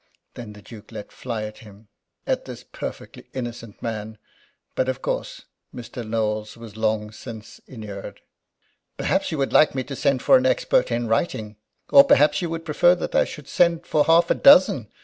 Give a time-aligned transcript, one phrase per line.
[0.33, 1.87] Then the Duke let fly at him
[2.25, 4.17] at this perfectly innocent man.
[4.73, 5.43] But, of course,
[5.75, 6.03] Mr.
[6.03, 8.21] Knowles was long since inured.
[8.97, 11.55] "Perhaps you would like me to send for an expert in writing?
[11.91, 14.87] Or perhaps you would prefer that I should send for half a dozen?